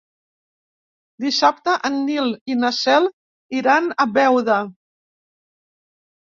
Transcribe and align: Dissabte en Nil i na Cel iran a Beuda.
Dissabte 1.25 1.75
en 1.89 1.99
Nil 2.07 2.31
i 2.53 2.55
na 2.63 2.71
Cel 2.79 3.11
iran 3.59 3.91
a 4.05 4.07
Beuda. 4.17 4.57